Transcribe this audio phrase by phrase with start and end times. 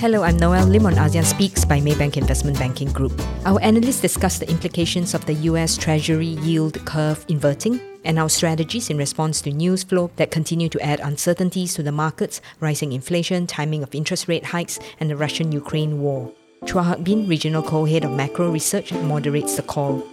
[0.00, 3.20] Hello, I'm Noel Lim on ASEAN Speaks by Maybank Investment Banking Group.
[3.44, 8.90] Our analysts discuss the implications of the US Treasury yield curve inverting and our strategies
[8.90, 13.48] in response to news flow that continue to add uncertainties to the markets, rising inflation,
[13.48, 16.32] timing of interest rate hikes, and the Russian Ukraine war.
[16.62, 20.06] Chua Hak Bin, Regional Co Head of Macro Research, moderates the call.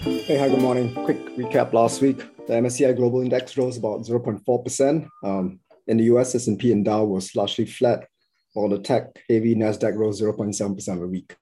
[0.00, 0.92] Hey, hi, good morning.
[1.04, 2.18] Quick recap last week.
[2.48, 5.08] The MSCI Global Index rose about 0.4%.
[5.22, 8.08] Um, in the US, S&P and Dow was largely flat,
[8.54, 11.36] while the tech-heavy Nasdaq rose 0.7% a week.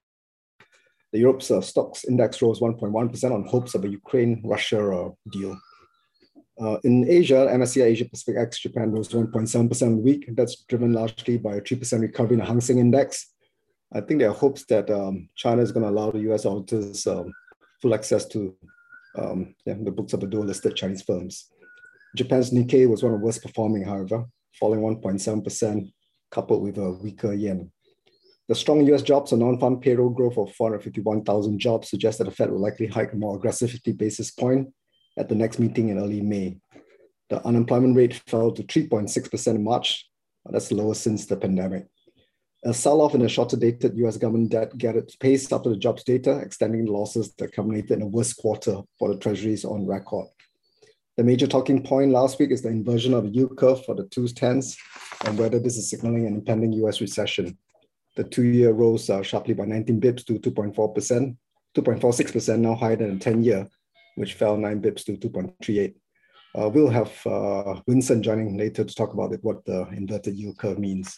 [1.11, 5.57] The Europe's uh, Stoxx index rose 1.1% on hopes of a Ukraine-Russia uh, deal.
[6.61, 10.29] Uh, in Asia, MSCI Asia Pacific X Japan rose 1.7% a week.
[10.35, 13.33] That's driven largely by a 3% recovery in the Hang Seng Index.
[13.93, 17.05] I think there are hopes that um, China is going to allow the US auditors
[17.07, 17.33] um,
[17.81, 18.55] full access to
[19.17, 21.51] um, yeah, the books of the dual listed Chinese firms.
[22.15, 24.25] Japan's Nikkei was one of the worst performing, however,
[24.59, 25.91] falling 1.7%,
[26.31, 27.71] coupled with a weaker yen.
[28.47, 32.51] The strong US jobs and non-farm payroll growth of 451,000 jobs suggests that the Fed
[32.51, 34.69] will likely hike a more aggressive 50 basis point
[35.17, 36.57] at the next meeting in early May.
[37.29, 40.09] The unemployment rate fell to 3.6% in March.
[40.45, 41.85] That's the lowest since the pandemic.
[42.63, 46.39] A sell-off in the shorter dated US government debt gathered pace after the jobs data,
[46.39, 50.27] extending the losses that culminated in the worst quarter for the treasuries on record.
[51.17, 54.05] The major talking point last week is the inversion of the yield curve for the
[54.05, 54.77] two tens
[55.25, 57.57] and whether this is signaling an impending US recession.
[58.15, 61.35] The two-year rose uh, sharply by 19 bips to 2.4%,
[61.75, 63.67] 2.46% now higher than the 10-year,
[64.15, 65.95] which fell 9 bips to 2.38.
[66.53, 70.57] Uh, we'll have uh, Winston joining later to talk about it, what the inverted yield
[70.57, 71.17] curve means.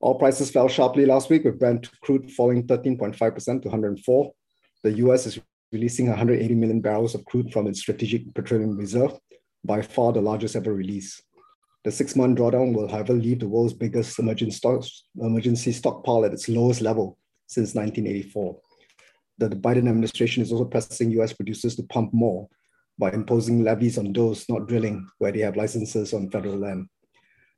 [0.00, 4.32] All prices fell sharply last week with Brent crude falling 13.5% to 104.
[4.82, 5.38] The US is
[5.72, 9.18] releasing 180 million barrels of crude from its strategic petroleum reserve,
[9.64, 11.20] by far the largest ever release.
[11.84, 17.18] The six-month drawdown will, however, leave the world's biggest emergency stockpile at its lowest level
[17.46, 18.56] since 1984.
[19.38, 22.48] The Biden administration is also pressing US producers to pump more
[22.98, 26.88] by imposing levies on those not drilling where they have licenses on federal land.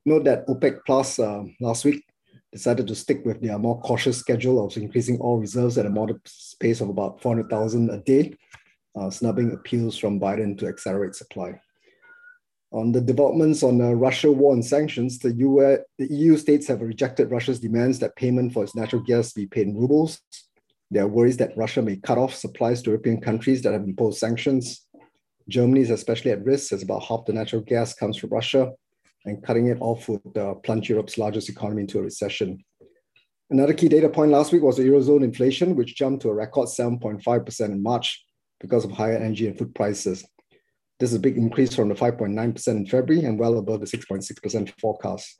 [0.06, 2.04] Note that OPEC Plus uh, last week
[2.54, 6.56] decided to stick with their more cautious schedule of increasing oil reserves at a modest
[6.60, 8.32] pace of about 400,000 a day,
[8.94, 11.60] uh, snubbing appeals from Biden to accelerate supply.
[12.70, 16.80] On the developments on the Russia war and sanctions, the, US, the EU states have
[16.80, 20.20] rejected Russia's demands that payment for its natural gas be paid in rubles.
[20.92, 24.18] There are worries that Russia may cut off supplies to European countries that have imposed
[24.18, 24.86] sanctions.
[25.48, 28.72] Germany is especially at risk as about half the natural gas comes from Russia,
[29.24, 32.62] and cutting it off would uh, plunge Europe's largest economy into a recession.
[33.50, 36.68] Another key data point last week was the Eurozone inflation, which jumped to a record
[36.68, 38.24] 7.5% in March
[38.60, 40.24] because of higher energy and food prices.
[40.98, 44.72] This is a big increase from the 5.9% in February and well above the 6.6%
[44.80, 45.38] forecast.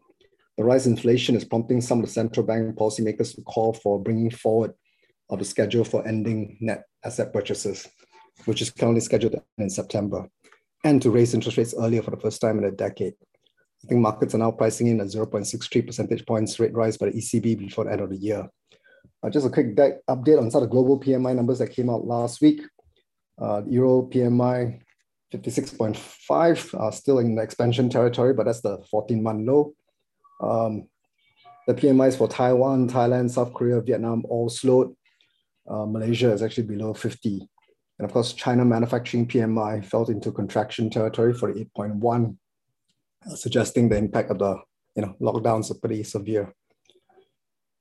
[0.57, 4.03] The rise in inflation is prompting some of the central bank policymakers to call for
[4.03, 4.73] bringing forward
[5.31, 7.89] of the schedule for ending net asset purchases,
[8.45, 10.29] which is currently scheduled in September,
[10.85, 13.15] and to raise interest rates earlier for the first time in a decade.
[13.85, 17.13] I think markets are now pricing in a 0.63 percentage points rate rise by the
[17.13, 18.49] ECB before the end of the year.
[19.23, 22.07] Uh, just a quick update on some of the global PMI numbers that came out
[22.07, 22.63] last week.
[23.39, 24.81] Uh, Euro PMI
[25.35, 29.75] 56.5, uh, still in expansion territory, but that's the 14 month low.
[30.41, 30.89] Um,
[31.67, 34.95] the PMIs for Taiwan, Thailand, South Korea, Vietnam all slowed.
[35.69, 37.47] Uh, Malaysia is actually below 50.
[37.99, 42.33] And of course, China manufacturing PMI fell into contraction territory for 8.1, uh,
[43.35, 44.57] suggesting the impact of the
[44.97, 46.55] you know lockdowns are pretty severe.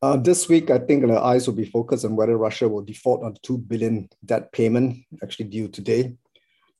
[0.01, 3.23] Uh, this week, I think the eyes will be focused on whether Russia will default
[3.23, 6.17] on the 2 billion debt payment actually due today.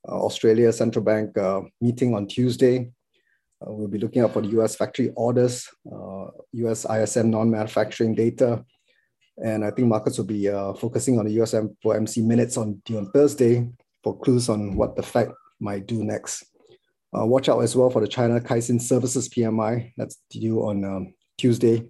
[0.06, 2.90] Uh, Australia Central Bank uh, meeting on Tuesday.
[3.62, 5.66] Uh, we'll be looking out for the US factory orders,
[6.52, 8.62] US ISM non-manufacturing data,
[9.42, 10.46] and I think markets will be
[10.78, 13.66] focusing on the US FOMC minutes on, on Thursday
[14.02, 16.44] for clues on what the Fed might do next.
[17.16, 21.14] Uh, watch out as well for the China Caixin Services PMI that's due on um,
[21.38, 21.88] Tuesday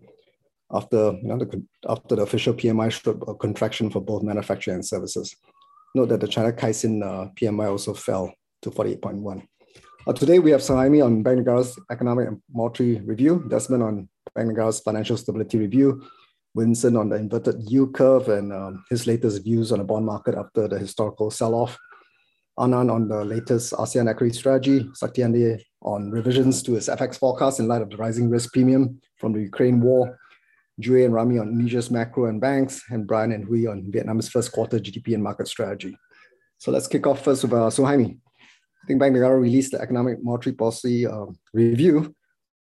[0.72, 4.86] after, you know, the, after the official PMI showed a contraction for both manufacturing and
[4.86, 5.34] services.
[5.94, 9.46] Note that the China Caixin uh, PMI also fell to 48.1.
[10.06, 11.46] Uh, today, we have Suhaimi on Bank
[11.90, 16.02] Economic and Monetary Review, Desmond on Bank Financial Stability Review,
[16.54, 20.34] Winston on the inverted yield curve and um, his latest views on the bond market
[20.34, 21.78] after the historical sell-off,
[22.58, 27.66] Anand on the latest ASEAN equity strategy, Saktiandi on revisions to his FX forecast in
[27.66, 30.18] light of the rising risk premium from the Ukraine war,
[30.80, 34.52] Jue and Rami on Indonesia's macro and banks, and Brian and Hui on Vietnam's first
[34.52, 35.96] quarter GDP and market strategy.
[36.58, 38.16] So let's kick off first with uh, Suhaimi.
[38.16, 42.14] I think Bank Negara released the economic monetary policy uh, review.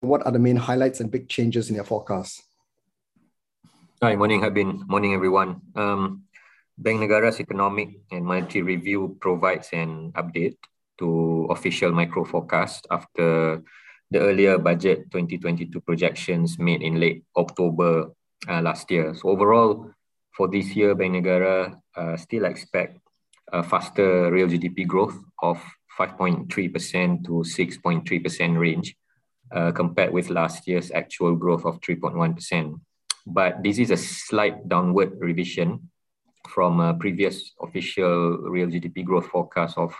[0.01, 2.43] What are the main highlights and big changes in their forecast?
[4.03, 4.85] Hi, morning, Hak Bin.
[4.87, 5.61] Morning, everyone.
[5.75, 6.25] Um,
[6.77, 10.57] Bank Negara's Economic and Monetary Review provides an update
[10.99, 13.63] to official micro forecast after
[14.11, 18.11] the earlier budget 2022 projections made in late October
[18.49, 19.15] uh, last year.
[19.15, 19.91] So overall,
[20.35, 22.99] for this year, Bank Negara uh, still expect
[23.53, 25.63] a faster real GDP growth of
[25.99, 26.51] 5.3%
[27.25, 28.97] to 6.3% range
[29.53, 32.81] uh, compared with last year's actual growth of 3.1%.
[33.27, 35.91] But this is a slight downward revision
[36.49, 39.95] from a previous official real GDP growth forecast of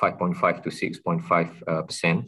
[0.00, 2.24] 5.5 to 6.5%.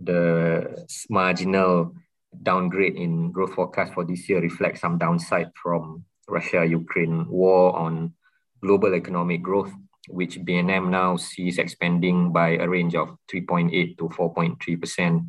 [0.00, 1.94] The marginal
[2.42, 8.12] downgrade in growth forecast for this year reflects some downside from Russia-Ukraine war on
[8.60, 9.70] global economic growth,
[10.08, 15.26] which BNM now sees expanding by a range of 3.8 to 4.3%,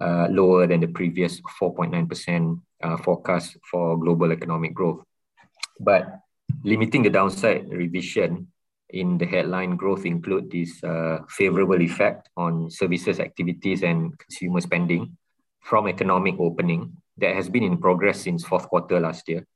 [0.00, 5.04] uh, lower than the previous 4.9% uh, forecast for global economic growth.
[5.78, 6.20] But
[6.64, 8.48] limiting the downside revision
[8.90, 15.16] in the headline growth include this uh, favorable effect on services activities and consumer spending
[15.60, 19.46] from economic opening that has been in progress since fourth quarter last year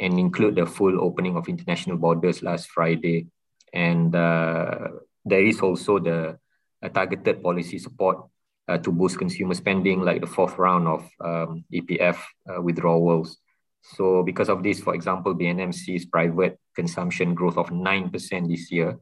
[0.00, 3.28] and include the full opening of international borders last Friday.
[3.72, 4.88] And uh,
[5.24, 6.38] there is also the
[6.92, 8.26] targeted policy support
[8.68, 12.18] uh, to boost consumer spending, like the fourth round of um, EPF
[12.48, 13.38] uh, withdrawals.
[13.82, 18.98] So because of this, for example, BNM sees private consumption growth of 9% this year,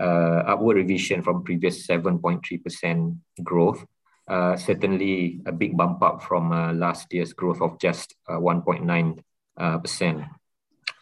[0.00, 3.84] uh, upward revision from previous 7.3% growth.
[4.28, 9.18] Uh, certainly a big bump up from uh, last year's growth of just 1.9%.
[9.58, 10.24] Uh,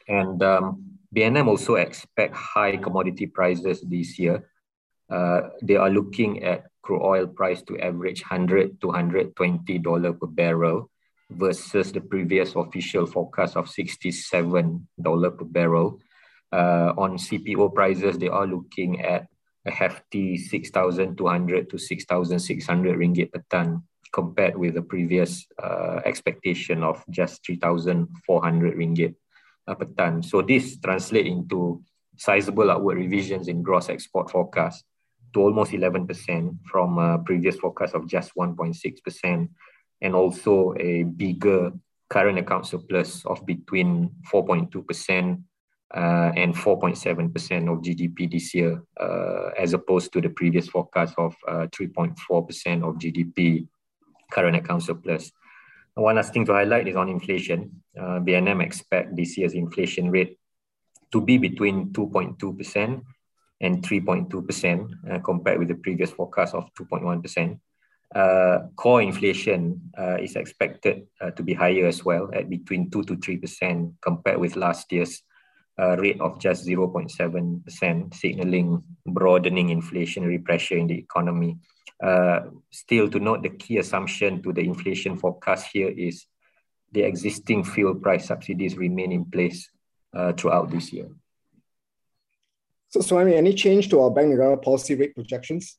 [0.09, 0.85] and um,
[1.15, 4.49] BNM also expect high commodity prices this year.
[5.11, 10.27] Uh, they are looking at crude oil price to average 100 to 120 dollar per
[10.27, 10.91] barrel
[11.31, 16.01] versus the previous official forecast of 67 dollar per barrel.
[16.51, 19.29] Uh, on CPO prices, they are looking at
[19.67, 23.83] a hefty 6,200 to 6,600 ringgit per ton
[24.13, 28.09] compared with the previous uh, expectation of just 3,400
[28.77, 29.15] ringgit
[29.67, 30.23] uh, per ton.
[30.23, 31.83] So this translates into
[32.17, 34.85] sizable upward revisions in gross export forecast
[35.35, 36.09] to almost 11%
[36.65, 39.49] from a previous forecast of just 1.6%
[40.01, 41.73] and also a bigger
[42.09, 45.43] current account surplus of between 4.2%
[45.95, 51.35] uh, and 4.7% of GDP this year, uh, as opposed to the previous forecast of
[51.47, 53.67] uh, 3.4% of GDP
[54.31, 55.33] current account surplus.
[55.95, 57.83] One last thing to highlight is on inflation.
[57.99, 60.39] Uh, BNM expect this year's inflation rate
[61.11, 63.03] to be between 2.2%
[63.61, 67.59] and 3.2% uh, compared with the previous forecast of 2.1%.
[68.15, 73.03] Uh, core inflation uh, is expected uh, to be higher as well at between 2
[73.03, 75.23] to 3% compared with last year's
[75.79, 81.59] uh, rate of just 0.7%, signaling broadening inflationary pressure in the economy.
[82.03, 82.41] Uh,
[82.71, 86.27] still, to note, the key assumption to the inflation forecast here is
[86.93, 89.71] the existing fuel price subsidies remain in place
[90.15, 91.09] uh, throughout this year.
[92.89, 95.77] So, so any change to our Bank Negara policy rate projections?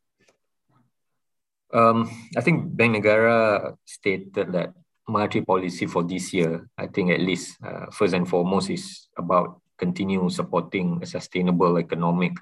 [1.73, 4.73] Um, I think Bank Negara stated that
[5.07, 9.61] monetary policy for this year, I think at least uh, first and foremost, is about
[9.77, 12.33] continue supporting a sustainable economic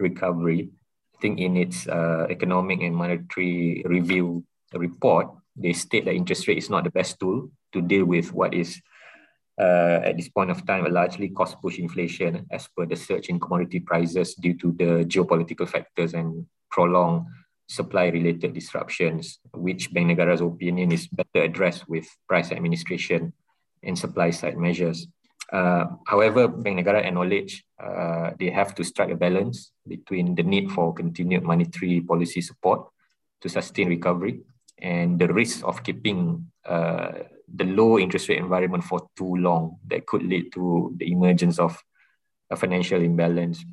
[0.00, 0.70] recovery.
[1.14, 6.58] I think in its uh, economic and monetary review report, they state that interest rate
[6.58, 8.80] is not the best tool to deal with what is
[9.60, 13.28] uh, at this point of time a largely cost push inflation as per the surge
[13.28, 17.26] in commodity prices due to the geopolitical factors and prolonged
[17.72, 23.32] supply related disruptions, which Bank Negara's opinion is better addressed with price administration
[23.82, 25.08] and supply side measures.
[25.52, 30.70] Uh, however, Bank Negara acknowledge uh, they have to strike a balance between the need
[30.70, 32.88] for continued monetary policy support
[33.40, 34.40] to sustain recovery
[34.78, 37.12] and the risk of keeping uh,
[37.54, 41.76] the low interest rate environment for too long that could lead to the emergence of
[42.50, 43.64] a financial imbalance.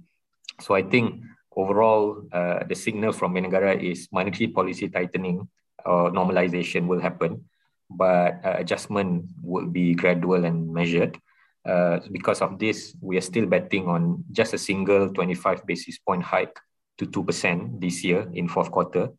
[0.59, 1.23] So I think
[1.55, 5.47] overall, uh, the signal from Bank Negara is monetary policy tightening
[5.85, 7.45] or normalization will happen,
[7.89, 11.17] but uh, adjustment will be gradual and measured.
[11.65, 16.23] Uh, because of this, we are still betting on just a single 25 basis point
[16.23, 16.57] hike
[16.97, 19.09] to 2% this year in fourth quarter.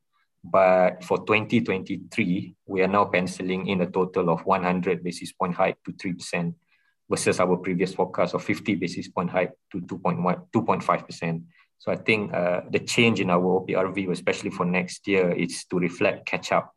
[0.42, 5.76] But for 2023, we are now penciling in a total of 100 basis point hike
[5.84, 6.54] to 3%
[7.10, 11.42] versus our previous forecast of 50 basis point hike to 2.5%.
[11.80, 15.64] So I think uh, the change in our OPR view, especially for next year, is
[15.70, 16.75] to reflect catch up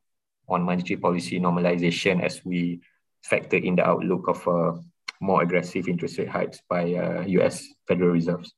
[0.48, 2.80] on monetary policy normalization as we
[3.22, 4.80] factor in the outlook of a
[5.20, 8.54] more aggressive interest rate hikes by uh, US Federal Reserves.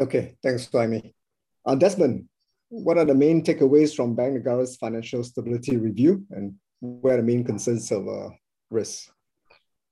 [0.00, 1.12] Okay, thanks, Suhaimi.
[1.66, 2.28] Uh, Desmond,
[2.68, 7.22] what are the main takeaways from Bank Negara's financial stability review and where are the
[7.22, 8.30] main concerns of uh,
[8.70, 9.10] risks?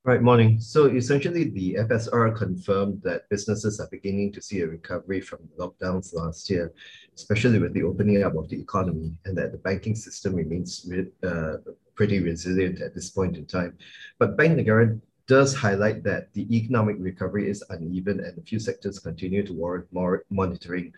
[0.02, 0.58] Right, morning.
[0.60, 6.14] So essentially, the FSR confirmed that businesses are beginning to see a recovery from lockdowns
[6.14, 6.72] last year,
[7.14, 10.90] especially with the opening up of the economy, and that the banking system remains
[11.22, 11.58] uh,
[11.94, 13.76] pretty resilient at this point in time.
[14.18, 18.98] But Bank Negara does highlight that the economic recovery is uneven and a few sectors
[18.98, 20.94] continue to warrant more monitoring.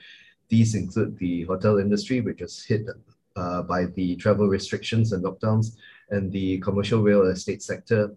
[0.48, 2.86] These include the hotel industry, which was hit
[3.34, 5.76] uh, by the travel restrictions and lockdowns,
[6.10, 8.14] and the commercial real estate sector,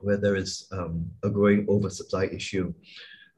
[0.00, 2.72] where there is um, a growing oversupply issue.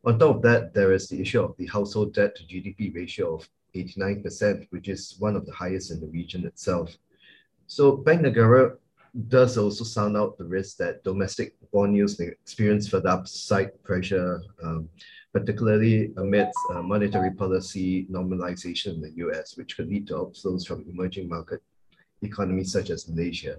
[0.04, 3.36] On top of that, there is the issue of the household debt to GDP ratio
[3.36, 6.96] of 89%, which is one of the highest in the region itself.
[7.66, 8.76] So Bank Negara
[9.28, 14.42] does also sound out the risk that domestic bond yields may experience further upside pressure,
[14.62, 14.88] um,
[15.32, 20.84] particularly amidst uh, monetary policy normalization in the US, which could lead to outflows from
[20.88, 21.62] emerging market
[22.22, 23.56] economies such as Malaysia.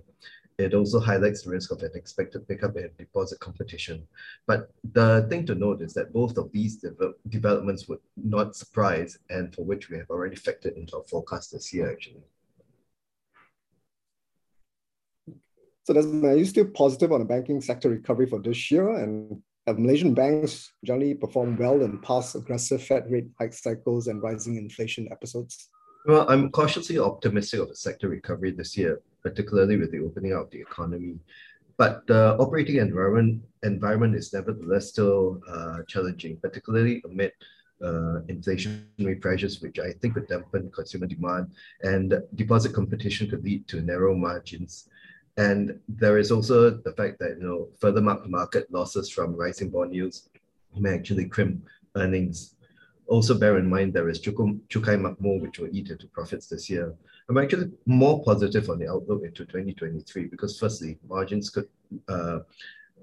[0.57, 4.07] It also highlights the risk of an expected pickup in deposit competition.
[4.45, 6.91] But the thing to note is that both of these de
[7.29, 11.73] developments would not surprise and for which we have already factored into our forecast this
[11.73, 12.23] year, actually.
[15.85, 18.89] So does, are you still positive on the banking sector recovery for this year?
[18.89, 24.21] And have Malaysian banks generally performed well in past aggressive Fed rate hike cycles and
[24.21, 25.69] rising inflation episodes?
[26.05, 30.43] Well, I'm cautiously optimistic of a sector recovery this year, particularly with the opening up
[30.43, 31.15] of the economy.
[31.77, 37.31] But the operating environment environment is nevertheless still uh, challenging, particularly amid
[37.83, 41.51] uh, inflationary pressures, which I think would dampen consumer demand,
[41.81, 44.87] and deposit competition could lead to narrow margins.
[45.37, 49.95] And there is also the fact that you know further mark-to-market losses from rising bond
[49.95, 50.29] yields
[50.77, 51.65] may actually crimp
[51.95, 52.52] earnings.
[53.13, 56.95] Also bear in mind there is Cukai Makmur, which will eat into profits this year.
[57.29, 61.67] I'm actually more positive on the outlook into 2023 because firstly, margins could
[62.07, 62.39] uh,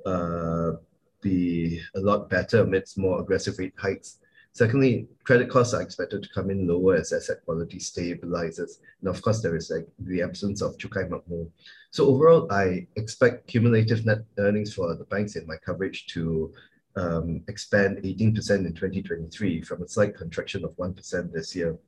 [0.05, 0.73] uh,
[1.21, 4.19] be a lot better amidst more aggressive rate hikes
[4.53, 8.79] Secondly, credit costs are expected to come in lower as asset quality stabilizes.
[9.01, 11.49] And of course, there is like the absence of Cukai Makmur.
[11.93, 16.53] So overall, I expect cumulative net earnings for the banks in my coverage to
[16.97, 21.79] um, expand 18% in 2023 from a slight contraction of 1% this year.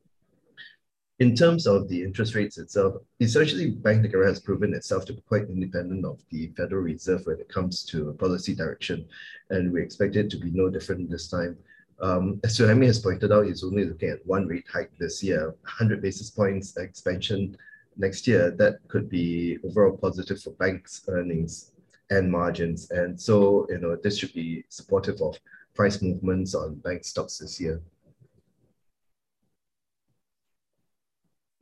[1.18, 5.20] In terms of the interest rates itself, essentially Bank Negara has proven itself to be
[5.20, 9.06] quite independent of the Federal Reserve when it comes to policy direction,
[9.50, 11.56] and we expect it to be no different this time.
[12.00, 15.50] Um, as Suhaimi has pointed out, he's only looking at one rate hike this year,
[15.62, 17.56] 100 basis points expansion
[17.96, 18.50] next year.
[18.50, 21.72] That could be overall positive for banks' earnings
[22.12, 22.90] and margins.
[22.90, 25.38] And so, you know, this should be supportive of
[25.74, 27.80] price movements on bank stocks this year.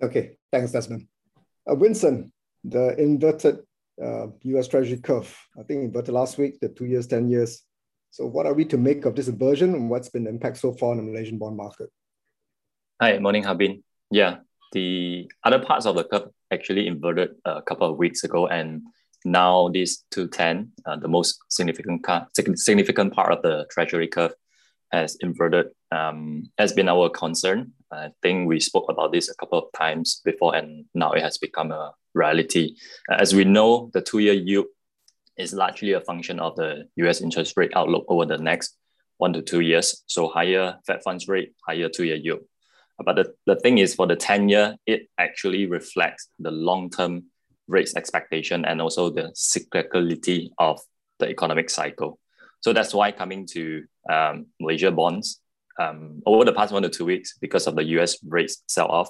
[0.02, 1.06] Okay, thanks, Desmond.
[1.70, 2.32] Uh, Winston,
[2.64, 3.60] the inverted
[4.02, 7.62] uh, US Treasury curve, I think inverted last week, the two years, 10 years,
[8.10, 10.72] so what are we to make of this inversion and what's been the impact so
[10.72, 11.90] far on the Malaysian bond market?
[13.00, 13.84] Hi, morning, Hak Bin.
[14.10, 14.38] Yeah,
[14.72, 18.82] the other parts of the curve actually inverted a couple of weeks ago and
[19.24, 22.04] now this 210, uh, the most significant,
[22.54, 24.32] significant part of the treasury curve
[24.92, 27.72] has inverted um, has been our concern.
[27.92, 31.38] I think we spoke about this a couple of times before, and now it has
[31.38, 32.76] become a reality.
[33.10, 34.66] As we know, the two-year yield
[35.36, 38.76] is largely a function of the US interest rate outlook over the next
[39.18, 40.02] one to two years.
[40.06, 42.40] So higher Fed funds rate, higher two-year yield.
[43.04, 47.24] But the, the thing is for the 10 year, it actually reflects the long-term
[47.70, 50.80] rates expectation and also the cyclicality of
[51.18, 52.18] the economic cycle.
[52.60, 55.40] So that's why coming to um, Malaysia bonds,
[55.78, 59.08] um, over the past one to two weeks, because of the US rates sell off,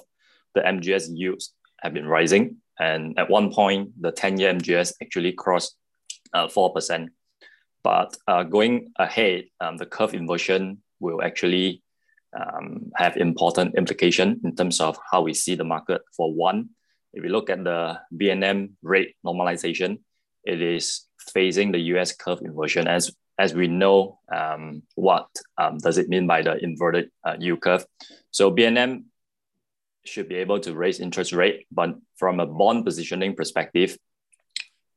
[0.55, 2.57] the MGS yields have been rising.
[2.79, 5.75] And at one point, the 10 year MGS actually crossed
[6.33, 7.09] uh, 4%.
[7.83, 11.83] But uh, going ahead, um, the curve inversion will actually
[12.39, 16.01] um, have important implication in terms of how we see the market.
[16.15, 16.69] For one,
[17.13, 19.99] if we look at the BNM rate normalization,
[20.43, 22.87] it is facing the US curve inversion.
[22.87, 25.27] As, as we know, um, what
[25.57, 27.85] um, does it mean by the inverted uh, yield curve?
[28.31, 29.03] So BNM
[30.05, 33.97] should be able to raise interest rate, but from a bond positioning perspective,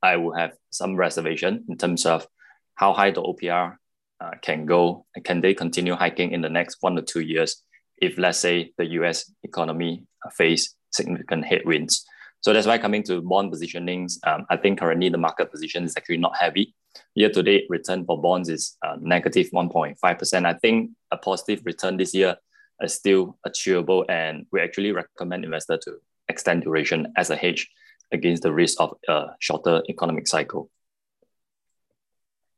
[0.02, 2.26] I will have some reservation in terms of
[2.74, 3.76] how high the OPR
[4.20, 5.06] uh, can go.
[5.24, 7.62] Can they continue hiking in the next one to two years
[7.98, 12.06] if, let's say, the US economy uh, face significant headwinds?
[12.40, 15.94] So that's why coming to bond positionings, um, I think currently the market position is
[15.96, 16.74] actually not heavy
[17.14, 20.46] year to date return for bonds is uh, negative 1.5%.
[20.46, 22.36] I think a positive return this year
[22.82, 25.96] is still achievable, and we actually recommend investor to
[26.28, 27.70] extend duration as a hedge
[28.12, 30.70] against the risk of a shorter economic cycle.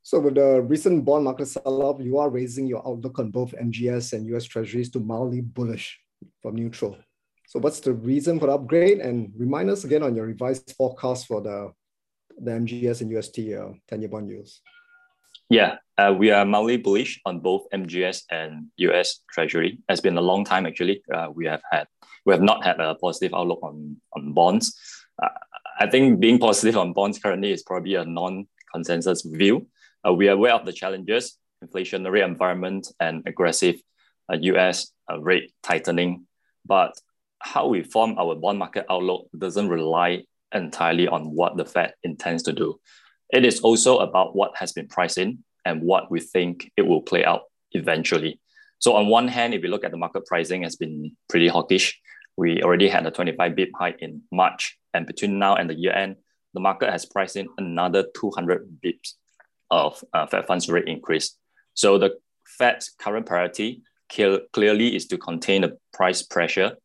[0.02, 4.12] So, with the recent bond market sell-off, you are raising your outlook on both MGS
[4.12, 5.98] and US Treasuries to mildly bullish
[6.42, 6.96] from neutral.
[7.46, 8.98] So, what's the reason for the upgrade?
[8.98, 11.72] And remind us again on your revised forecast for the
[12.38, 14.60] the MGS and UST uh, 10-year bond yields.
[15.48, 19.78] Yeah, uh, we are mildly bullish on both MGS and US Treasury.
[19.88, 21.02] It's been a long time actually.
[21.12, 21.86] Uh, we have had
[22.24, 24.76] we have not had a positive outlook on on bonds.
[25.22, 25.28] Uh,
[25.78, 29.68] I think being positive on bonds currently is probably a non-consensus view.
[30.06, 33.76] Uh, we are aware of the challenges, inflationary environment, and aggressive
[34.32, 36.26] US uh, rate tightening.
[36.64, 36.98] But
[37.40, 40.24] how we form our bond market outlook doesn't rely
[40.54, 42.80] entirely on what the Fed intends to do.
[43.30, 47.02] It is also about what has been priced in and what we think it will
[47.02, 48.40] play out eventually.
[48.78, 51.98] So on one hand, if you look at the market pricing has been pretty hawkish.
[52.36, 55.92] We already had a 25 bip hike in March, and between now and the year
[55.92, 56.16] end,
[56.52, 59.14] the market has priced in another 200 bips
[59.70, 61.36] of uh, Fed funds rate increase.
[61.74, 66.76] So the Fed's current priority clearly is to contain the price pressure,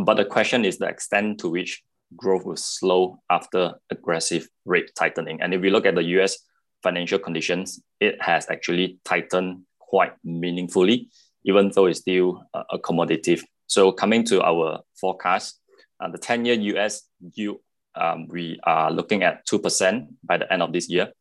[0.00, 1.82] but the question is the extent to which
[2.16, 5.40] growth will slow after aggressive rate tightening.
[5.40, 6.38] And if we look at the US
[6.82, 11.08] financial conditions, it has actually tightened quite meaningfully,
[11.44, 13.42] even though it's still uh, accommodative.
[13.66, 15.60] So coming to our forecast,
[16.00, 17.02] uh, the 10-year US
[17.34, 17.58] yield,
[17.94, 21.12] um, we are looking at 2% by the end of this year,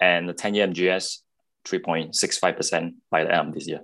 [0.00, 1.18] and the 10-year MGS,
[1.66, 3.80] 3.65% by the end of this year.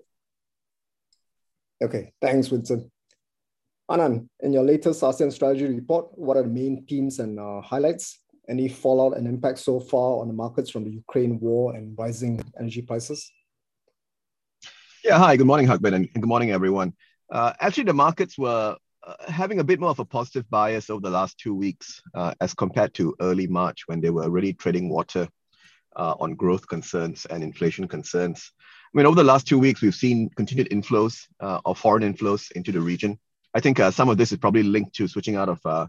[1.82, 2.90] Okay, thanks, Winston.
[3.88, 8.18] Anand, in your latest ASEAN strategy report, what are the main themes and uh, highlights?
[8.48, 12.42] Any fallout and impact so far on the markets from the Ukraine war and rising
[12.58, 13.30] energy prices?
[15.04, 16.94] Yeah, hi, good morning, Hak and good morning, everyone.
[17.30, 21.00] Uh, actually, the markets were uh, having a bit more of a positive bias over
[21.00, 24.88] the last two weeks uh, as compared to early March when they were already treading
[24.88, 25.28] water
[25.94, 28.50] uh, on growth concerns and inflation concerns.
[28.60, 32.72] I mean, over the last two weeks, we've seen continued inflows of foreign inflows into
[32.72, 33.16] the region.
[33.56, 35.86] I think uh, some of this is probably linked to switching out of uh,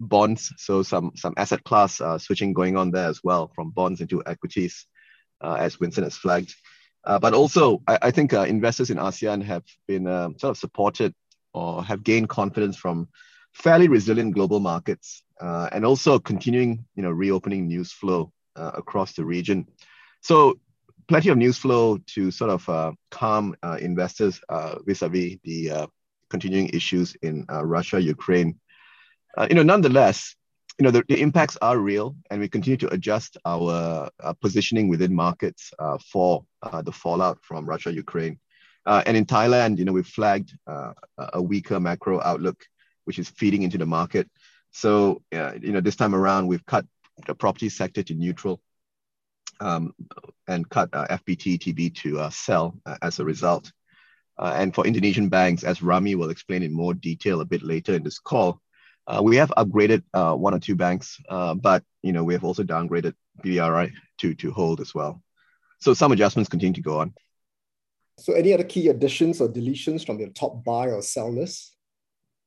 [0.00, 0.52] bonds.
[0.56, 4.20] So some some asset class uh, switching going on there as well from bonds into
[4.26, 4.84] equities,
[5.40, 6.52] uh, as Winston has flagged.
[7.04, 10.56] Uh, but also, I, I think uh, investors in ASEAN have been um, sort of
[10.56, 11.14] supported
[11.52, 13.06] or have gained confidence from
[13.52, 19.68] fairly resilient global markets and also continuing, you know, reopening news flow across the region.
[20.20, 20.58] So
[21.06, 24.40] plenty of news flow to sort of calm investors
[24.84, 25.88] vis-a-vis the
[26.34, 28.50] continuing issues in uh, Russia, Ukraine.
[29.38, 30.34] Uh, you know, nonetheless,
[30.78, 34.86] you know, the, the, impacts are real, and we continue to adjust our uh, positioning
[34.88, 38.36] within markets uh, for uh, the fallout from Russia, Ukraine.
[38.84, 40.50] Uh, and in Thailand, you know, we've flagged
[41.38, 42.58] a weaker macro outlook,
[43.04, 44.26] which is feeding into the market.
[44.72, 46.84] So, you know, this time around, we've cut
[47.28, 48.60] the property sector to neutral
[49.60, 49.94] um,
[50.48, 52.66] and cut TB to sell
[53.00, 53.72] as a result.
[54.38, 57.94] Uh, and for Indonesian banks, as Rami will explain in more detail a bit later
[57.94, 58.60] in this call,
[59.06, 62.44] uh, we have upgraded uh, one or two banks, uh, but you know we have
[62.44, 65.22] also downgraded BRI to to hold as well.
[65.80, 67.14] So some adjustments continue to go on.
[68.18, 71.76] So any other key additions or deletions from your top buy or sell list?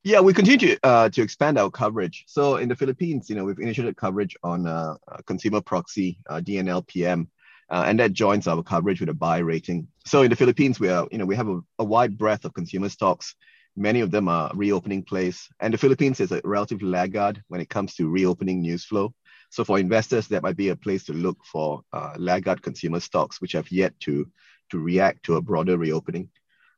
[0.02, 2.24] Yeah, we continue to, uh, to expand our coverage.
[2.26, 4.94] So in the Philippines, you know, we've initiated coverage on uh,
[5.26, 7.26] consumer proxy, DNLPM,
[7.70, 9.88] uh, and that joins our coverage with a buy rating.
[10.06, 12.54] So in the Philippines, we are, you know, we have a, a wide breadth of
[12.54, 13.34] consumer stocks.
[13.76, 17.68] Many of them are reopening plays, and the Philippines is a relative laggard when it
[17.68, 19.14] comes to reopening news flow.
[19.50, 23.40] So for investors, that might be a place to look for uh, laggard consumer stocks,
[23.40, 24.26] which have yet to
[24.70, 26.28] to react to a broader reopening.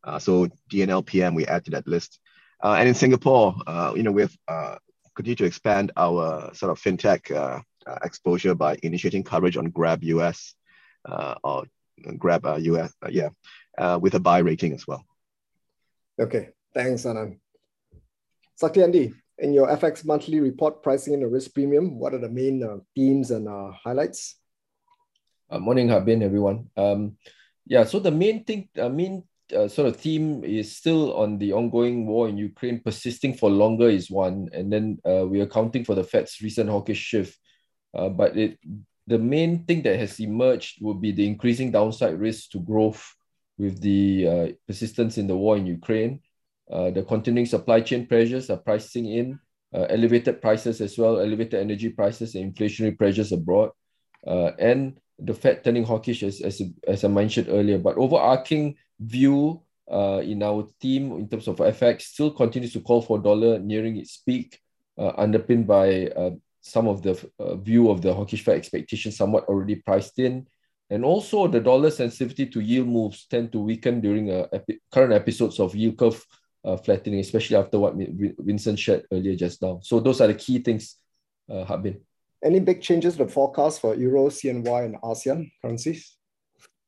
[0.04, 2.20] Uh, so DNLPM, we add to that list.
[2.62, 4.76] Uh, and in Singapore, uh, you know, we've uh,
[5.14, 7.60] continued to expand our sort of fintech uh,
[8.04, 10.54] exposure by initiating coverage on Grab US
[11.06, 11.64] or
[12.16, 13.30] grab a US, uh, yeah,
[13.78, 15.04] uh, with a buy rating as well.
[16.18, 17.38] Okay, thanks, Anand.
[18.60, 22.62] Saktiandi, in your FX monthly report pricing in the risk premium, what are the main
[22.62, 24.36] uh, themes and uh, highlights?
[25.50, 26.68] Uh, morning, Hak Bin, everyone.
[26.76, 27.16] Um,
[27.66, 29.24] yeah, so the main thing, uh, main
[29.56, 33.88] uh, sort of theme is still on the ongoing war in Ukraine persisting for longer
[33.88, 37.36] is one, and then uh, we are counting for the Fed's recent hawkish shift.
[37.92, 38.58] Uh, but it
[39.10, 43.02] the main thing that has emerged would be the increasing downside risk to growth
[43.58, 46.20] with the uh, persistence in the war in Ukraine.
[46.70, 49.40] Uh, the continuing supply chain pressures are pricing in
[49.74, 53.70] uh, elevated prices as well, elevated energy prices and inflationary pressures abroad.
[54.24, 57.78] Uh, and the Fed turning hawkish, as, as, as I mentioned earlier.
[57.78, 63.02] But overarching view uh, in our team in terms of FX still continues to call
[63.02, 64.60] for dollar nearing its peak,
[64.96, 66.12] uh, underpinned by
[66.60, 70.46] some of the uh, view of the hawkish Fed expectations somewhat already priced in.
[70.90, 75.12] And also the dollar sensitivity to yield moves tend to weaken during uh, epi- current
[75.12, 76.24] episodes of yield curve
[76.64, 79.80] uh, flattening, especially after what Winston shared earlier just now.
[79.82, 80.96] So those are the key things,
[81.48, 82.00] uh, Hak Bin.
[82.44, 86.16] Any big changes to the forecast for Euro, CNY, and ASEAN currencies?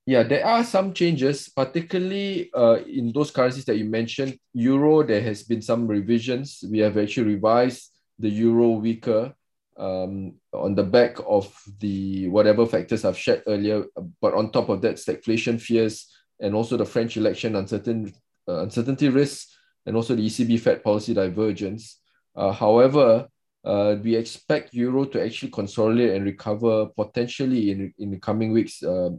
[0.04, 4.36] Yeah, there are some changes, particularly uh, in those currencies that you mentioned.
[4.54, 6.64] Euro, there has been some revisions.
[6.68, 9.34] We have actually revised the euro weaker
[9.76, 13.84] um, on the back of the whatever factors I've shared earlier.
[14.20, 16.08] But on top of that, stagflation fears
[16.40, 18.12] and also the French election uncertain,
[18.48, 19.56] uh, uncertainty risks
[19.86, 22.00] and also the ECB Fed policy divergence.
[22.34, 23.28] Uh, however,
[23.64, 28.82] uh, we expect euro to actually consolidate and recover potentially in, in the coming weeks
[28.82, 29.10] uh,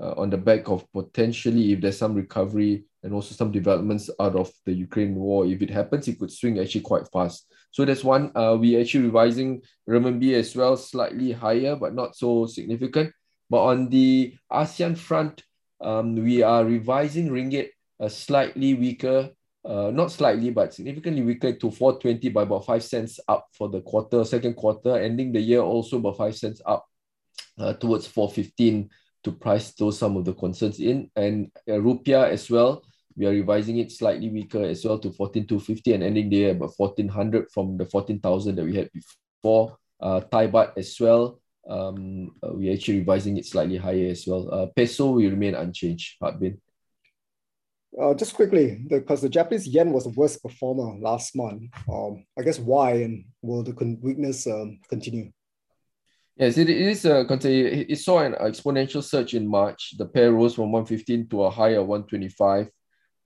[0.00, 4.36] uh, on the back of potentially if there's some recovery and also some developments out
[4.36, 5.46] of the Ukraine war.
[5.46, 7.52] If it happens, it could swing actually quite fast.
[7.70, 8.32] So that's one.
[8.34, 13.12] Uh, we actually revising renminbi as well, slightly higher, but not so significant.
[13.50, 15.42] But on the ASEAN front,
[15.80, 19.30] um, we are revising ringgit uh, slightly weaker
[19.64, 23.82] uh, not slightly, but significantly weaker to 420 by about 5 cents up for the
[23.82, 26.86] quarter, second quarter, ending the year also about 5 cents up
[27.58, 28.88] uh, towards 415
[29.24, 31.10] to price those some of the concerns in.
[31.16, 32.82] And uh, rupiah as well,
[33.18, 36.72] we are revising it slightly weaker as well to 14250 and ending the year about
[36.76, 39.76] 1400 from the 14,000 that we had before.
[40.00, 44.48] Uh, Thai baht as well, um, uh, we're actually revising it slightly higher as well.
[44.54, 46.60] Uh, peso will remain unchanged, Hak Bin.
[48.00, 51.64] Uh, just quickly, because the, the, Japanese yen was the worst performer last month.
[51.92, 55.32] Um, I guess why and will the con- weakness um, continue?
[56.36, 57.04] Yes, it is.
[57.04, 59.94] Uh, it saw an exponential surge in March.
[59.98, 62.70] The pair rose from 115 to a higher of 125.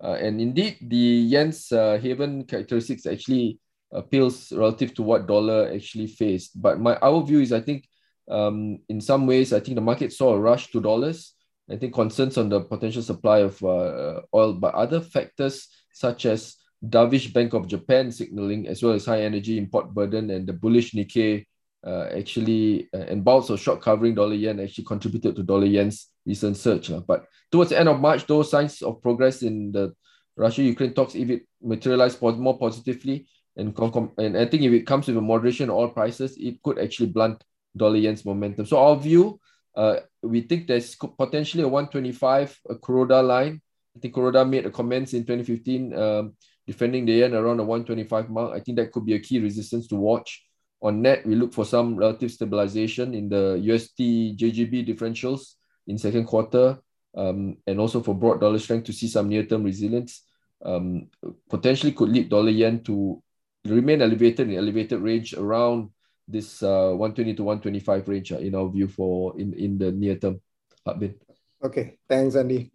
[0.02, 3.58] Uh, and indeed, the yen's uh, haven characteristics actually
[3.92, 6.60] appeals relative to what dollar actually faced.
[6.60, 7.86] But my our view is, I think,
[8.28, 11.34] um, in some ways, I think the market saw a rush to dollars
[11.70, 16.56] I think concerns on the potential supply of uh, oil, but other factors such as
[16.84, 20.92] dovish Bank of Japan signaling, as well as high energy import burden and the bullish
[20.92, 21.46] Nikkei
[21.86, 26.08] uh, actually, uh, and bouts of short covering dollar yen actually contributed to dollar yen's
[26.26, 26.90] recent surge.
[26.90, 27.00] Uh.
[27.00, 29.94] But towards the end of March, those signs of progress in the
[30.36, 33.76] Russia Ukraine talks, if it materialized more positively, and,
[34.18, 37.08] and I think if it comes with a moderation of oil prices, it could actually
[37.08, 37.44] blunt
[37.76, 38.64] dollar yen's momentum.
[38.64, 39.40] So, our view
[39.74, 43.60] uh, we think there's potentially a 125 a Kuroda line.
[43.96, 48.30] I think Kuroda made a comments in 2015 um, defending the yen around the 125
[48.30, 48.54] mark.
[48.54, 50.44] I think that could be a key resistance to watch.
[50.82, 55.54] On net, we look for some relative stabilization in the USD JGB differentials
[55.86, 56.78] in second quarter,
[57.16, 60.22] um, and also for broad dollar strength to see some near-term resilience.
[60.64, 61.08] Um,
[61.50, 63.20] potentially could lead dollar yen to
[63.64, 65.90] remain elevated in elevated range around
[66.28, 70.16] this uh, 120 to 125 range uh, in our view for in, in the near
[70.16, 70.40] term.
[71.62, 72.72] Okay, thanks, Andy.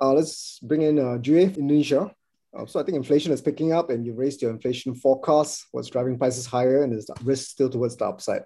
[0.00, 2.14] Uh, let's bring in uh, Jue, Indonesia.
[2.56, 5.66] Uh, so I think inflation is picking up and you raised your inflation forecast.
[5.72, 8.42] What's driving prices higher and is the risk still towards the upside?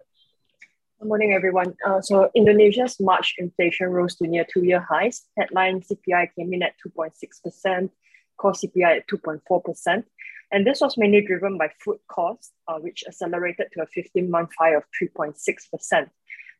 [1.00, 1.74] Good morning, everyone.
[1.84, 5.22] Uh, so Indonesia's March inflation rose to near two-year highs.
[5.36, 7.90] Headline CPI came in at 2.6%,
[8.38, 10.04] core CPI at 2.4%.
[10.52, 14.50] And this was mainly driven by food costs, uh, which accelerated to a 15 month
[14.56, 16.08] high of 3.6%.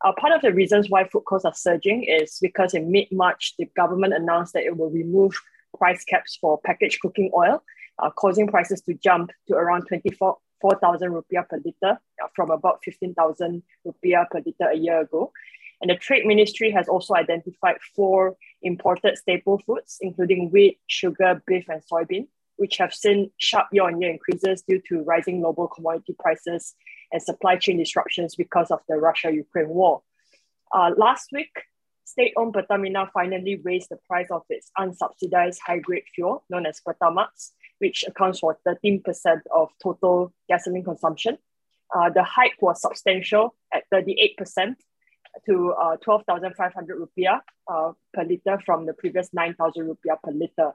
[0.05, 3.55] Uh, part of the reasons why food costs are surging is because in mid March,
[3.57, 5.41] the government announced that it will remove
[5.79, 7.63] price caps for packaged cooking oil,
[8.03, 9.87] uh, causing prices to jump to around
[10.65, 15.31] 24,000 rupiah per liter uh, from about 15,000 rupiah per liter a year ago.
[15.81, 21.69] And the Trade Ministry has also identified four imported staple foods, including wheat, sugar, beef,
[21.69, 26.75] and soybean, which have seen sharp year-on-year increases due to rising global commodity prices
[27.13, 30.03] and supply chain disruptions because of the Russia-Ukraine war.
[30.73, 31.53] Uh, last week,
[32.05, 37.51] state-owned Pertamina finally raised the price of its unsubsidized high-grade fuel known as Pertamax,
[37.85, 39.03] which accounts for 13%
[39.55, 41.37] of total gasoline consumption.
[41.95, 44.75] Uh, the hike was substantial at 38%
[45.45, 50.73] to uh, 12,500 rupiah uh, per liter from the previous 9,000 rupiah per liter.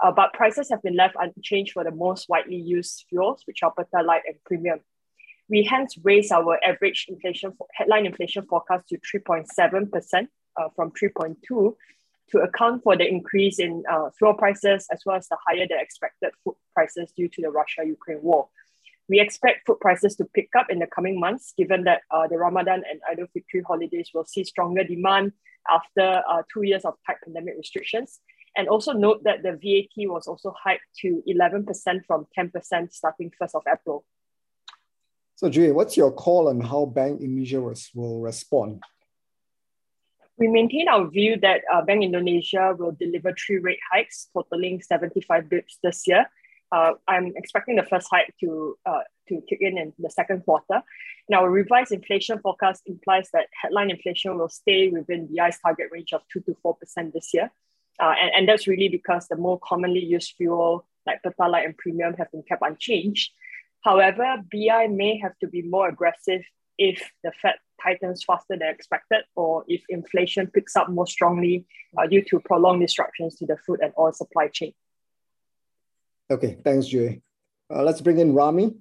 [0.00, 3.72] Uh, but prices have been left unchanged for the most widely used fuels, which are
[3.76, 4.78] Pertalite and Premium.
[5.50, 11.74] We hence raised our average inflation headline inflation forecast to 3.7% uh, from 3.2
[12.30, 15.78] to account for the increase in uh, fuel prices as well as the higher than
[15.80, 18.48] expected food prices due to the Russia-Ukraine war.
[19.08, 22.36] We expect food prices to pick up in the coming months, given that uh, the
[22.36, 25.32] Ramadan and Idul Fitri holidays will see stronger demand
[25.68, 28.20] after uh, two years of tight pandemic restrictions.
[28.56, 31.64] And also note that the VAT was also hiked to 11%
[32.06, 34.04] from 10% starting 1st of April.
[35.36, 37.60] So, Julie, what's your call on how Bank Indonesia
[37.94, 38.82] will respond?
[40.38, 45.44] We maintain our view that uh, Bank Indonesia will deliver three rate hikes, totaling 75
[45.44, 46.26] bips this year.
[46.70, 50.82] Uh, I'm expecting the first hike to uh, to kick in in the second quarter.
[51.28, 55.88] Now, our revised inflation forecast implies that headline inflation will stay within the ICE target
[55.90, 57.50] range of 2 to 4% this year.
[58.00, 62.14] Uh, and, and that's really because the more commonly used fuel like Pertalite and Premium
[62.14, 63.32] have been kept unchanged.
[63.80, 66.42] However, BI may have to be more aggressive
[66.78, 72.06] if the Fed tightens faster than expected or if inflation picks up more strongly uh,
[72.06, 74.72] due to prolonged disruptions to the food and oil supply chain.
[76.30, 77.22] Okay, thanks, Jay.
[77.74, 78.74] Uh, let's bring in Rami.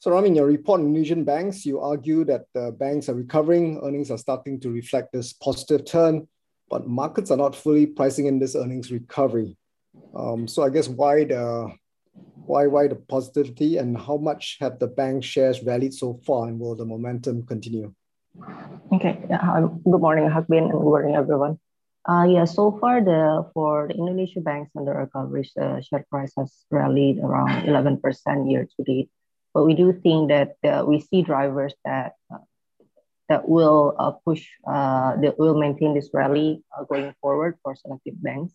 [0.00, 3.80] So, Rami, in your report on Indonesian banks, you argue that the banks are recovering,
[3.82, 6.28] earnings are starting to reflect this positive turn,
[6.70, 9.56] but markets are not fully pricing in this earnings recovery.
[10.14, 11.72] Um, so, I guess why the
[12.46, 16.74] why the positivity and how much have the bank shares rallied so far, and will
[16.74, 17.92] the momentum continue?
[18.92, 19.20] Okay.
[19.30, 21.58] Uh, good morning, Hakbin, and good morning, everyone.
[22.08, 26.32] Uh, yeah, so far the for the Indonesia banks under our coverage, the share price
[26.38, 28.00] has rallied around 11%
[28.50, 29.10] year to date.
[29.52, 32.38] But we do think that uh, we see drivers that uh,
[33.28, 38.16] that will uh, push, uh, that will maintain this rally uh, going forward for selective
[38.22, 38.54] banks.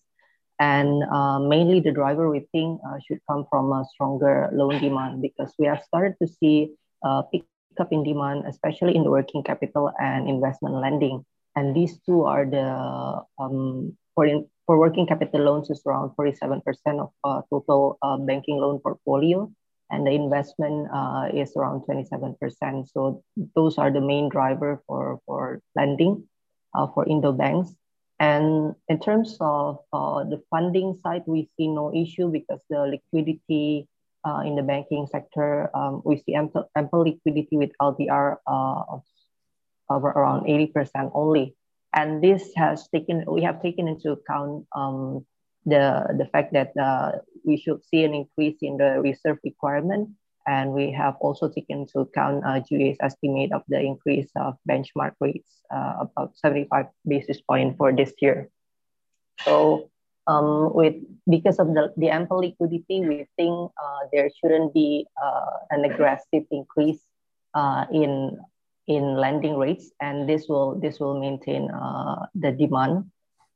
[0.60, 5.22] And uh, mainly the driver we think uh, should come from a stronger loan demand
[5.22, 7.44] because we have started to see a pick
[7.80, 11.26] up in demand, especially in the working capital and investment lending.
[11.56, 16.62] And these two are the, um, for, in, for working capital loans is around 47%
[17.00, 19.52] of uh, total uh, banking loan portfolio.
[19.90, 22.88] And the investment uh, is around 27%.
[22.90, 23.24] So
[23.56, 26.28] those are the main driver for, for lending
[26.74, 27.76] uh, for Indo banks.
[28.24, 33.90] And in terms of uh, the funding side, we see no issue because the liquidity
[34.24, 39.04] uh, in the banking sector, um, we see ample, ample liquidity with LDR uh, of,
[39.90, 41.54] of around 80% only.
[41.92, 45.26] And this has taken, we have taken into account um,
[45.66, 50.12] the, the fact that uh, we should see an increase in the reserve requirement.
[50.46, 55.14] And we have also taken into account uh, GA's estimate of the increase of benchmark
[55.20, 58.50] rates, uh, about 75 basis point for this year.
[59.42, 59.90] So
[60.28, 60.96] um, with
[61.30, 66.44] because of the, the ample liquidity, we think uh, there shouldn't be uh, an aggressive
[66.52, 67.00] increase
[67.54, 68.38] uh, in
[68.88, 73.12] in lending rates, and this will this will maintain uh, the demand.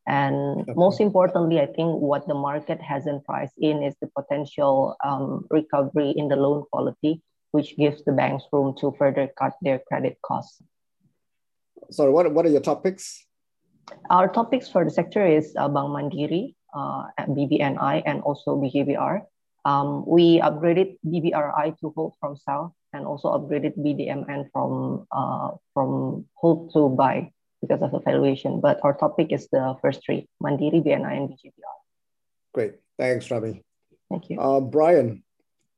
[0.08, 0.74] And okay.
[0.76, 6.12] most importantly, I think what the market hasn't priced in is the potential um, recovery
[6.16, 10.64] in the loan quality, which gives the banks room to further cut their credit costs.
[11.92, 13.26] Sorry, what, what are your topics?
[14.10, 19.22] Our topics for the sector is uh, Bank Mandiri, uh, BBNI, and also BJBR.
[19.66, 26.26] Um, we upgraded BBRI to hold from sell and also upgraded BDMN from uh, from
[26.36, 28.62] hold to buy because of the valuation.
[28.62, 31.78] But our topic is the first three, Mandiri, BNI, and BJBR.
[32.54, 32.74] Great.
[32.98, 33.64] Thanks, Ravi.
[34.10, 34.40] Thank you.
[34.40, 35.24] Uh, Brian,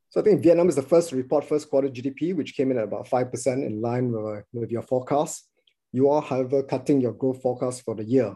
[0.09, 2.77] so I think Vietnam is the first to report first quarter GDP, which came in
[2.77, 5.47] at about 5% in line with, with your forecast.
[5.91, 8.35] You are, however, cutting your growth forecast for the year.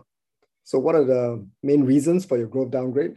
[0.63, 3.15] So what are the main reasons for your growth downgrade?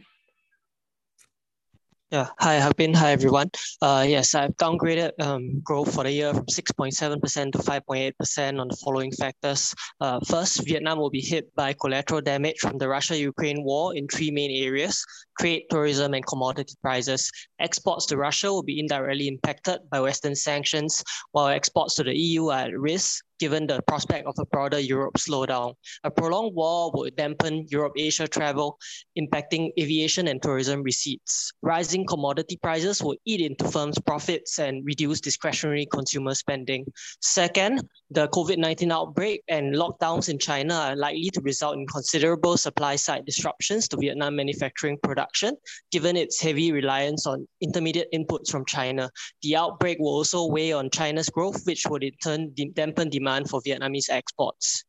[2.09, 2.95] Yeah, hi, Hakbin.
[2.95, 3.51] Hi, everyone.
[3.81, 8.77] Uh, yes, I've downgraded um, growth for the year from 6.7% to 5.8% on the
[8.77, 9.75] following factors.
[9.99, 14.31] Uh, first, Vietnam will be hit by collateral damage from the Russia-Ukraine war in three
[14.31, 15.05] main areas,
[15.37, 17.29] trade, tourism, and commodity prices.
[17.59, 22.47] Exports to Russia will be indirectly impacted by Western sanctions, while exports to the EU
[22.47, 25.73] are at risk given the prospect of a broader Europe slowdown.
[26.03, 28.77] A prolonged war would dampen Europe-Asia travel,
[29.19, 31.51] impacting aviation and tourism receipts.
[31.61, 36.85] Rising commodity prices would eat into firms' profits and reduce discretionary consumer spending.
[37.21, 43.25] Second, the COVID-19 outbreak and lockdowns in China are likely to result in considerable supply-side
[43.25, 45.55] disruptions to Vietnam manufacturing production,
[45.91, 49.09] given its heavy reliance on intermediate inputs from China.
[49.43, 53.49] The outbreak will also weigh on China's growth, which would in turn dampen demand demand
[53.49, 54.85] for Vietnamese exports.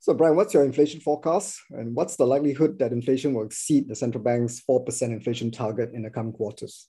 [0.00, 1.60] So, Brian, what's your inflation forecast?
[1.70, 6.02] And what's the likelihood that inflation will exceed the central bank's 4% inflation target in
[6.02, 6.88] the coming quarters?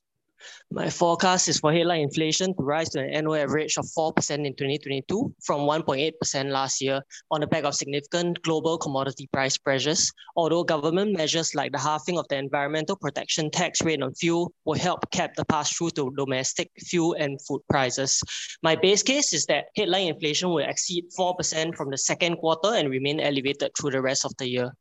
[0.71, 4.13] My forecast is for headline inflation to rise to an annual average of 4%
[4.45, 10.11] in 2022 from 1.8% last year on the back of significant global commodity price pressures,
[10.35, 14.79] although government measures like the halving of the environmental protection tax rate on fuel will
[14.79, 18.21] help cap the pass-through to domestic fuel and food prices.
[18.63, 22.89] My base case is that headline inflation will exceed 4% from the second quarter and
[22.89, 24.71] remain elevated through the rest of the year.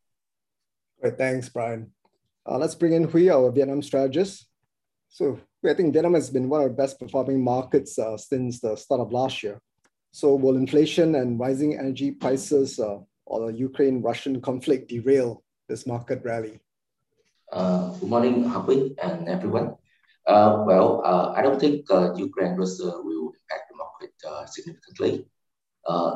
[1.01, 1.90] Great, thanks, Brian.
[2.46, 4.46] Uh, let's bring in Hui, our Vietnam strategist.
[5.09, 5.38] So
[5.70, 9.01] I think Vietnam has been one of the best performing markets uh, since the start
[9.01, 9.61] of last year.
[10.11, 16.20] So will inflation and rising energy prices uh, or the Ukraine-Russian conflict derail this market
[16.25, 16.59] rally?
[17.53, 19.77] Uh, good morning, Harvey and everyone.
[20.27, 24.14] Uh, well, uh, I don't think uh, Ukraine-Russia will impact the market
[24.51, 25.12] significantly.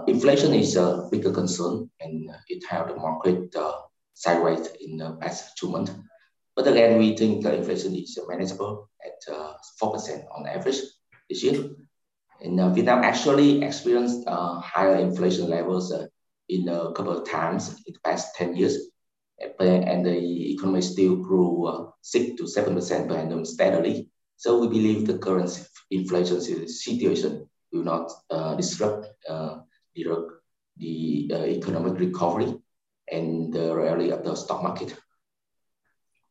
[0.09, 3.55] inflation is a bigger concern and it held the market
[4.15, 5.93] sideways in the past two months.
[6.57, 10.81] But again, we think inflation is manageable at uh, 4% on average
[11.29, 11.71] this year.
[12.40, 16.07] And uh, Vietnam actually experienced uh, higher inflation levels uh,
[16.49, 18.79] in a couple of times in the past 10 years.
[19.61, 24.09] And the economy still grew uh, 6 to 7% per annum steadily.
[24.37, 28.11] So we believe the current inflation situation will not
[28.57, 29.64] disrupt the,
[31.29, 32.55] the economic recovery
[33.11, 34.95] and the rally of the stock market.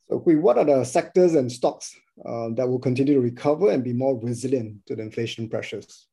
[0.07, 3.83] So, Hui, what are the sectors and stocks uh, that will continue to recover and
[3.83, 6.07] be more resilient to the inflation pressures?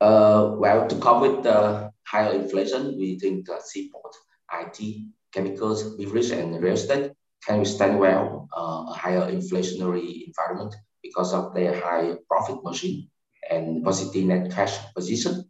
[0.00, 4.14] Uh, well, to cope with the higher inflation, we think uh, seaport,
[4.52, 7.12] IT, chemicals, beverage, and real estate
[7.46, 13.08] can withstand well uh, a higher inflationary environment because of their high profit margin
[13.50, 15.44] and positive net cash position.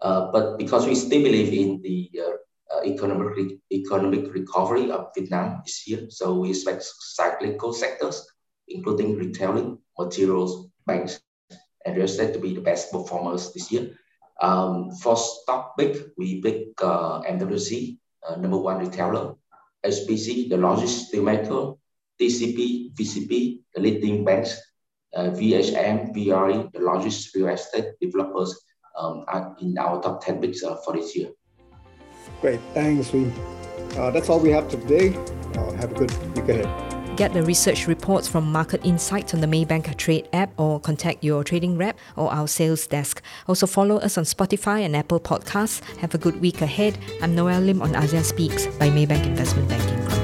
[0.00, 2.36] Uh, but because we still believe in the uh,
[2.84, 6.06] economic, re economic recovery of Vietnam this year.
[6.10, 8.26] So we expect cyclical sectors,
[8.68, 11.20] including retailing, materials, banks,
[11.84, 13.96] and real estate to be the best performers this year.
[14.40, 17.98] Um, for stock pick, we pick uh, MWG,
[18.28, 19.34] uh, number one retailer,
[19.84, 21.78] HPG, the largest steelmaker,
[22.20, 24.60] TCB, VCB, the leading banks,
[25.14, 28.64] uh, VHM, VRE, the largest real estate developers
[28.98, 31.30] um, are in our top 10 picks uh, for this year.
[32.40, 33.32] Great, thanks, Wim.
[33.96, 35.16] Uh, that's all we have today.
[35.56, 37.16] Uh, have a good week ahead.
[37.16, 41.44] Get the research reports from Market Insights on the Maybank Trade app or contact your
[41.44, 43.22] trading rep or our sales desk.
[43.46, 45.80] Also follow us on Spotify and Apple Podcasts.
[45.98, 46.98] Have a good week ahead.
[47.22, 50.23] I'm Noel Lim on ASEAN Speaks by Maybank Investment Banking.